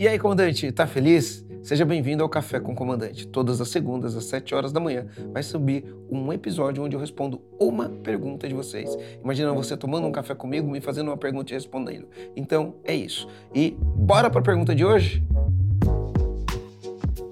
[0.00, 1.44] E aí, comandante, tá feliz?
[1.60, 3.26] Seja bem-vindo ao Café com o Comandante.
[3.26, 7.42] Todas as segundas, às 7 horas da manhã, vai subir um episódio onde eu respondo
[7.58, 8.96] uma pergunta de vocês.
[9.20, 12.06] Imagina você tomando um café comigo, me fazendo uma pergunta e respondendo.
[12.36, 13.26] Então, é isso.
[13.52, 15.20] E bora para a pergunta de hoje?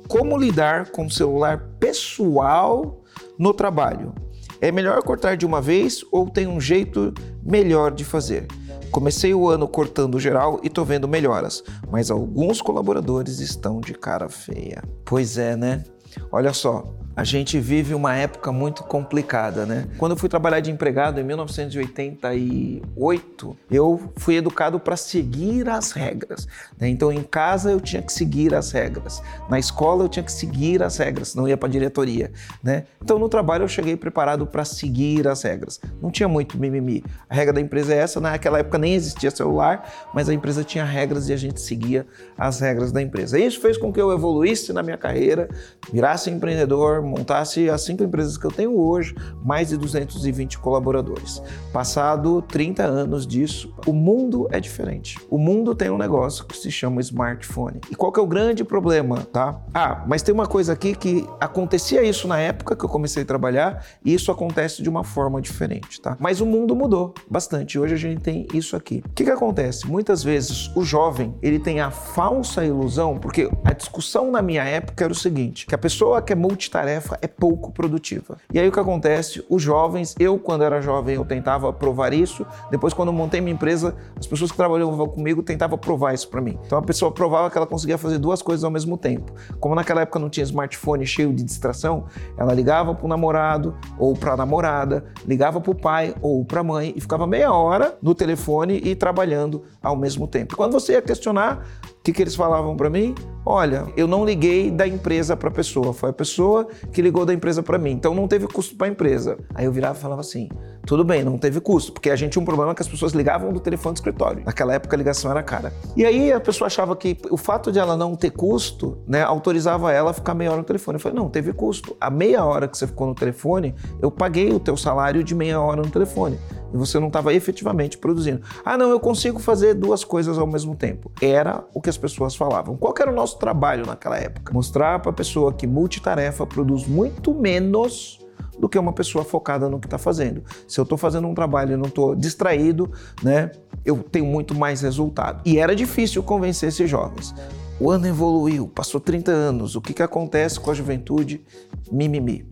[0.09, 3.01] Como lidar com o celular pessoal
[3.39, 4.12] no trabalho?
[4.61, 7.14] É melhor cortar de uma vez ou tem um jeito
[7.45, 8.48] melhor de fazer?
[8.91, 14.29] Comecei o ano cortando geral e tô vendo melhoras, mas alguns colaboradores estão de cara
[14.29, 14.83] feia.
[15.05, 15.84] Pois é, né?
[16.33, 16.84] Olha só,
[17.16, 19.87] a gente vive uma época muito complicada, né?
[19.97, 26.47] Quando eu fui trabalhar de empregado em 1988, eu fui educado para seguir as regras.
[26.79, 26.91] Né?
[26.91, 30.83] Então, em casa eu tinha que seguir as regras, na escola eu tinha que seguir
[30.83, 32.30] as regras, não ia para a diretoria,
[32.62, 32.84] né?
[33.02, 35.80] Então, no trabalho eu cheguei preparado para seguir as regras.
[36.02, 37.02] Não tinha muito mimimi.
[37.30, 38.21] A regra da empresa é essa.
[38.21, 42.05] Naquela época nem existia celular, mas a empresa tinha regras e a gente seguia
[42.37, 43.38] as regras da empresa.
[43.38, 45.48] Isso fez com que eu evoluísse na minha carreira,
[45.91, 51.43] virasse empreendedor montasse as cinco empresas que eu tenho hoje, mais de 220 colaboradores.
[51.73, 55.18] Passado 30 anos disso, o mundo é diferente.
[55.30, 57.80] O mundo tem um negócio que se chama smartphone.
[57.90, 59.60] E qual que é o grande problema, tá?
[59.73, 63.27] Ah, mas tem uma coisa aqui que acontecia isso na época que eu comecei a
[63.27, 66.16] trabalhar e isso acontece de uma forma diferente, tá?
[66.19, 67.78] Mas o mundo mudou bastante.
[67.78, 69.03] Hoje a gente tem isso aqui.
[69.06, 69.87] O que que acontece?
[69.87, 75.04] Muitas vezes o jovem, ele tem a falsa ilusão, porque a discussão na minha época
[75.04, 78.39] era o seguinte, que a pessoa que é multitarefa tarefa é pouco produtiva.
[78.53, 79.44] E aí o que acontece?
[79.49, 83.55] Os jovens, eu quando era jovem eu tentava provar isso, depois quando eu montei minha
[83.55, 86.59] empresa, as pessoas que trabalhavam comigo tentavam provar isso para mim.
[86.65, 89.33] Então a pessoa provava que ela conseguia fazer duas coisas ao mesmo tempo.
[89.61, 92.05] Como naquela época não tinha smartphone cheio de distração,
[92.37, 96.61] ela ligava para o namorado ou para a namorada, ligava para o pai ou para
[96.61, 100.56] a mãe e ficava meia hora no telefone e trabalhando ao mesmo tempo.
[100.56, 101.65] Quando você ia questionar,
[102.06, 103.16] que, que eles falavam para mim?
[103.44, 107.34] Olha, eu não liguei da empresa para a pessoa, foi a pessoa que ligou da
[107.34, 109.37] empresa para mim, então não teve custo para a empresa.
[109.53, 110.49] Aí eu virava e falava assim:
[110.87, 113.53] tudo bem, não teve custo, porque a gente tinha um problema que as pessoas ligavam
[113.53, 114.44] do telefone do escritório.
[114.44, 115.72] Naquela época a ligação era cara.
[115.97, 119.93] E aí a pessoa achava que o fato de ela não ter custo, né, autorizava
[119.93, 120.97] ela a ficar meia hora no telefone.
[120.97, 121.97] Eu falei: não, teve custo.
[122.00, 125.61] A meia hora que você ficou no telefone, eu paguei o teu salário de meia
[125.61, 126.38] hora no telefone
[126.72, 128.41] e você não estava efetivamente produzindo.
[128.65, 131.10] Ah, não, eu consigo fazer duas coisas ao mesmo tempo.
[131.21, 132.77] Era o que as pessoas falavam.
[132.77, 134.53] Qual era o nosso trabalho naquela época?
[134.53, 138.21] Mostrar para a pessoa que multitarefa produz muito menos
[138.59, 140.43] do que uma pessoa focada no que está fazendo.
[140.66, 142.91] Se eu estou fazendo um trabalho e não estou distraído,
[143.22, 143.50] né,
[143.84, 145.43] eu tenho muito mais resultado.
[145.44, 147.34] E era difícil convencer esses jovens.
[147.78, 149.76] O ano evoluiu, passou 30 anos.
[149.76, 151.44] O que, que acontece com a juventude?
[151.93, 152.47] Mimimi.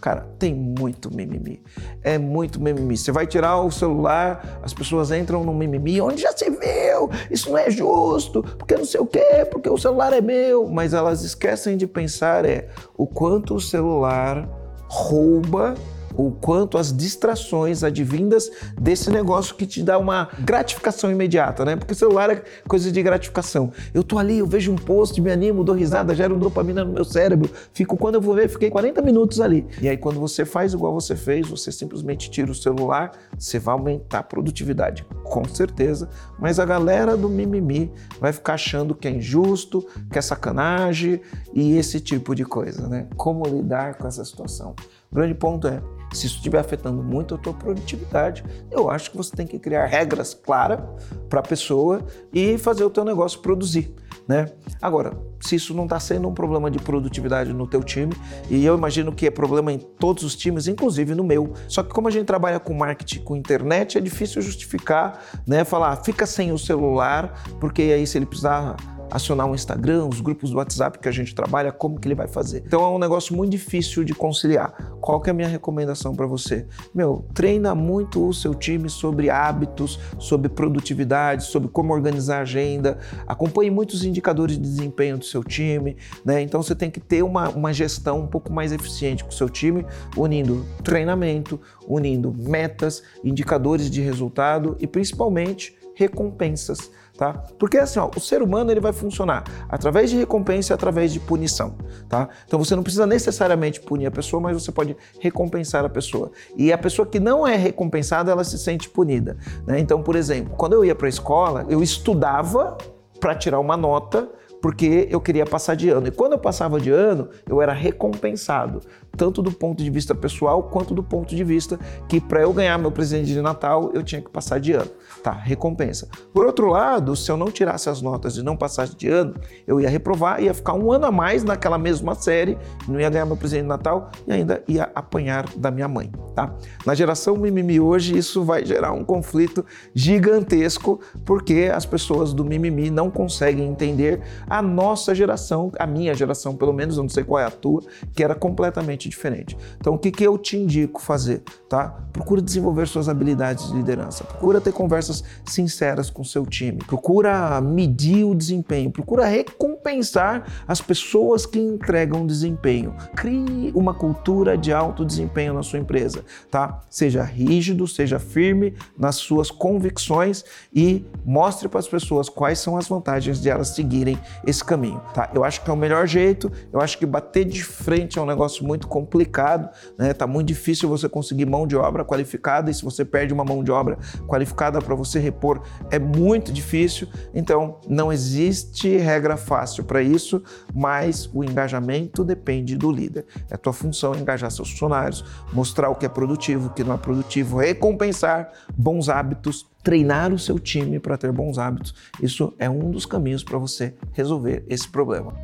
[0.00, 1.60] Cara, tem muito mimimi.
[2.02, 2.96] É muito mimimi.
[2.96, 7.10] Você vai tirar o celular, as pessoas entram no mimimi, onde já se viu?
[7.30, 10.68] Isso não é justo, porque não sei o quê, porque o celular é meu.
[10.68, 14.48] Mas elas esquecem de pensar é o quanto o celular
[14.88, 15.74] rouba
[16.14, 21.76] o quanto as distrações advindas desse negócio que te dá uma gratificação imediata, né?
[21.76, 23.72] Porque celular é coisa de gratificação.
[23.92, 27.04] Eu tô ali, eu vejo um post, me animo, dou risada, gero dopamina no meu
[27.04, 29.66] cérebro, fico quando eu vou ver, fiquei 40 minutos ali.
[29.80, 33.74] E aí quando você faz igual você fez, você simplesmente tira o celular, você vai
[33.74, 36.08] aumentar a produtividade, com certeza,
[36.38, 41.20] mas a galera do mimimi vai ficar achando que é injusto, que é sacanagem
[41.52, 43.06] e esse tipo de coisa, né?
[43.16, 44.74] Como lidar com essa situação?
[45.10, 45.80] O grande ponto é,
[46.12, 49.86] se isso estiver afetando muito a tua produtividade, eu acho que você tem que criar
[49.86, 50.80] regras claras
[51.28, 53.94] para a pessoa e fazer o teu negócio produzir.
[54.26, 54.46] Né?
[54.82, 58.12] Agora, se isso não está sendo um problema de produtividade no teu time,
[58.50, 61.54] e eu imagino que é problema em todos os times, inclusive no meu.
[61.66, 65.64] Só que como a gente trabalha com marketing, com internet, é difícil justificar, né?
[65.64, 68.76] Falar, fica sem o celular, porque aí se ele precisar
[69.10, 72.28] acionar o Instagram, os grupos do WhatsApp que a gente trabalha, como que ele vai
[72.28, 72.62] fazer.
[72.66, 74.96] Então é um negócio muito difícil de conciliar.
[75.00, 76.66] Qual que é a minha recomendação para você?
[76.94, 82.98] Meu, treina muito o seu time sobre hábitos, sobre produtividade, sobre como organizar a agenda.
[83.26, 86.40] Acompanhe muitos indicadores de desempenho do seu time, né?
[86.42, 89.48] Então você tem que ter uma, uma gestão um pouco mais eficiente com o seu
[89.48, 89.86] time,
[90.16, 97.32] unindo treinamento, unindo metas, indicadores de resultado e principalmente recompensas tá?
[97.58, 101.18] Porque assim, ó, o ser humano ele vai funcionar através de recompensa e através de
[101.18, 101.74] punição,
[102.08, 102.28] tá?
[102.46, 106.30] Então você não precisa necessariamente punir a pessoa, mas você pode recompensar a pessoa.
[106.56, 109.36] E a pessoa que não é recompensada, ela se sente punida,
[109.66, 109.80] né?
[109.80, 112.78] Então, por exemplo, quando eu ia para a escola, eu estudava
[113.18, 114.28] para tirar uma nota
[114.62, 116.08] porque eu queria passar de ano.
[116.08, 118.80] E quando eu passava de ano, eu era recompensado.
[119.18, 121.78] Tanto do ponto de vista pessoal quanto do ponto de vista
[122.08, 124.90] que para eu ganhar meu presente de Natal eu tinha que passar de ano.
[125.22, 126.08] Tá, recompensa.
[126.32, 129.34] Por outro lado, se eu não tirasse as notas e não passasse de ano,
[129.66, 132.56] eu ia reprovar, ia ficar um ano a mais naquela mesma série,
[132.86, 136.54] não ia ganhar meu presente de Natal e ainda ia apanhar da minha mãe, tá?
[136.86, 142.88] Na geração mimimi hoje, isso vai gerar um conflito gigantesco, porque as pessoas do mimimi
[142.88, 147.40] não conseguem entender a nossa geração, a minha geração pelo menos, eu não sei qual
[147.40, 147.82] é a tua,
[148.14, 149.56] que era completamente diferente.
[149.78, 151.88] Então, o que, que eu te indico fazer, tá?
[152.12, 158.24] Procura desenvolver suas habilidades de liderança, procura ter conversas sinceras com seu time, procura medir
[158.24, 162.94] o desempenho, procura recompensar as pessoas que entregam desempenho.
[163.14, 166.80] Crie uma cultura de alto desempenho na sua empresa, tá?
[166.88, 170.44] Seja rígido, seja firme nas suas convicções
[170.74, 175.30] e mostre para as pessoas quais são as vantagens de elas seguirem esse caminho, tá?
[175.34, 178.26] Eu acho que é o melhor jeito, eu acho que bater de frente é um
[178.26, 180.12] negócio muito complicado, né?
[180.12, 183.62] Tá muito difícil você conseguir mão de obra qualificada e se você perde uma mão
[183.62, 187.08] de obra qualificada para você repor é muito difícil.
[187.32, 190.42] Então, não existe regra fácil para isso,
[190.74, 193.24] mas o engajamento depende do líder.
[193.50, 196.98] É tua função engajar seus funcionários, mostrar o que é produtivo, o que não é
[196.98, 201.94] produtivo, recompensar bons hábitos, treinar o seu time para ter bons hábitos.
[202.20, 205.34] Isso é um dos caminhos para você resolver esse problema.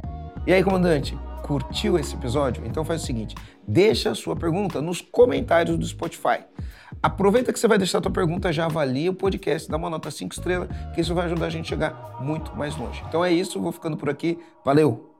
[0.47, 2.65] E aí, comandante, curtiu esse episódio?
[2.65, 3.35] Então faz o seguinte,
[3.69, 6.39] deixa a sua pergunta nos comentários do Spotify.
[7.03, 10.11] Aproveita que você vai deixar a tua pergunta, já avalia o podcast, dá uma nota
[10.11, 13.03] 5 estrelas, que isso vai ajudar a gente a chegar muito mais longe.
[13.07, 14.39] Então é isso, vou ficando por aqui.
[14.65, 15.14] Valeu!